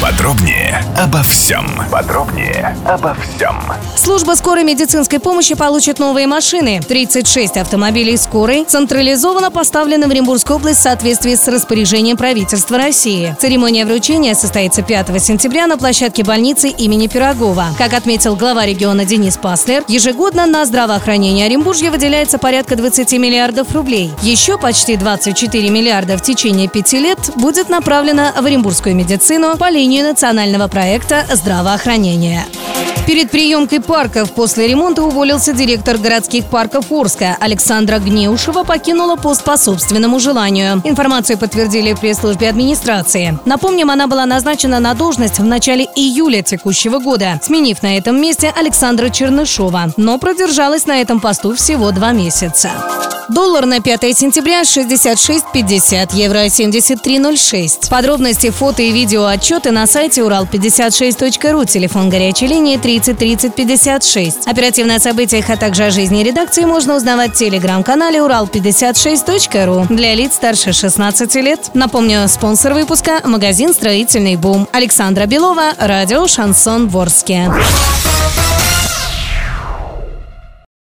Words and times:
Подробнее 0.00 0.80
обо 0.96 1.24
всем. 1.24 1.66
Подробнее 1.90 2.76
обо 2.86 3.16
всем. 3.16 3.60
Служба 3.96 4.36
скорой 4.36 4.62
медицинской 4.62 5.18
помощи 5.18 5.56
получит 5.56 5.98
новые 5.98 6.28
машины. 6.28 6.80
36 6.86 7.56
автомобилей 7.56 8.16
скорой 8.16 8.64
централизованно 8.64 9.50
поставлены 9.50 10.06
в 10.06 10.10
Оренбургскую 10.10 10.58
область 10.58 10.78
в 10.78 10.82
соответствии 10.84 11.34
с 11.34 11.48
распоряжением 11.48 12.16
правительства 12.16 12.78
России. 12.78 13.36
Церемония 13.40 13.84
вручения 13.84 14.34
состоится 14.34 14.82
5 14.82 15.20
сентября 15.20 15.66
на 15.66 15.76
площадке 15.76 16.22
больницы 16.22 16.68
имени 16.68 17.08
Пирогова. 17.08 17.66
Как 17.76 17.92
отметил 17.92 18.36
глава 18.36 18.66
региона 18.66 19.04
Денис 19.04 19.36
Паслер, 19.36 19.82
ежегодно 19.88 20.46
на 20.46 20.64
здравоохранение 20.64 21.46
Оренбуржья 21.46 21.90
выделяется 21.90 22.38
порядка 22.38 22.76
20 22.76 23.14
миллиардов 23.14 23.72
рублей. 23.74 24.12
Еще 24.22 24.58
почти 24.58 24.96
24 24.96 25.68
миллиарда 25.70 26.16
в 26.16 26.22
течение 26.22 26.68
пяти 26.68 27.00
лет 27.00 27.18
будет 27.34 27.68
направлено 27.68 28.30
в 28.40 28.46
оренбургскую 28.46 28.94
медицину 28.94 29.56
по 29.56 29.68
линии 29.68 29.87
национального 29.96 30.68
проекта 30.68 31.24
здравоохранения. 31.32 32.44
Перед 33.08 33.30
приемкой 33.30 33.80
парков 33.80 34.32
после 34.32 34.68
ремонта 34.68 35.02
уволился 35.02 35.54
директор 35.54 35.96
городских 35.96 36.44
парков 36.44 36.92
Орска. 36.92 37.38
Александра 37.40 37.98
Гнеушева 37.98 38.64
покинула 38.64 39.16
пост 39.16 39.44
по 39.44 39.56
собственному 39.56 40.20
желанию. 40.20 40.82
Информацию 40.84 41.38
подтвердили 41.38 41.94
в 41.94 42.00
пресс-службе 42.00 42.50
администрации. 42.50 43.38
Напомним, 43.46 43.90
она 43.90 44.08
была 44.08 44.26
назначена 44.26 44.78
на 44.78 44.92
должность 44.92 45.38
в 45.38 45.44
начале 45.44 45.86
июля 45.96 46.42
текущего 46.42 46.98
года, 46.98 47.40
сменив 47.42 47.82
на 47.82 47.96
этом 47.96 48.20
месте 48.20 48.52
Александра 48.54 49.08
Чернышова, 49.08 49.94
но 49.96 50.18
продержалась 50.18 50.84
на 50.84 51.00
этом 51.00 51.18
посту 51.18 51.54
всего 51.54 51.92
два 51.92 52.12
месяца. 52.12 52.70
Доллар 53.28 53.66
на 53.66 53.82
5 53.82 54.16
сентября 54.16 54.62
66.50, 54.62 56.14
евро 56.14 56.46
73.06. 56.46 57.90
Подробности, 57.90 58.48
фото 58.48 58.80
и 58.80 58.90
видео 58.90 59.26
отчеты 59.26 59.70
на 59.70 59.86
сайте 59.86 60.22
урал56.ру, 60.22 61.66
телефон 61.66 62.08
горячей 62.08 62.46
линии 62.46 62.78
30 62.78 63.18
30 63.18 63.54
56. 63.54 64.46
Оперативно 64.46 64.94
о 64.94 64.98
событиях, 64.98 65.50
а 65.50 65.58
также 65.58 65.84
о 65.84 65.90
жизни 65.90 66.22
редакции 66.22 66.64
можно 66.64 66.96
узнавать 66.96 67.32
в 67.32 67.38
телеграм-канале 67.38 68.20
урал56.ру 68.20 69.94
для 69.94 70.14
лиц 70.14 70.32
старше 70.32 70.72
16 70.72 71.34
лет. 71.36 71.70
Напомню, 71.74 72.26
спонсор 72.28 72.72
выпуска– 72.72 73.20
магазин 73.24 73.74
«Строительный 73.74 74.36
бум». 74.36 74.66
Александра 74.72 75.26
Белова, 75.26 75.74
радио 75.78 76.26
«Шансон 76.26 76.88
Ворске». 76.88 77.50